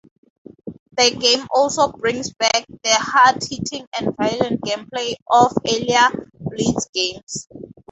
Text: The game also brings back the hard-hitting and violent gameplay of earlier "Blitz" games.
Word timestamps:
The 0.97 1.11
game 1.15 1.45
also 1.53 1.91
brings 1.91 2.33
back 2.33 2.65
the 2.67 2.81
hard-hitting 2.97 3.85
and 3.99 4.17
violent 4.17 4.61
gameplay 4.61 5.13
of 5.29 5.55
earlier 5.63 6.31
"Blitz" 6.39 6.87
games. 6.91 7.47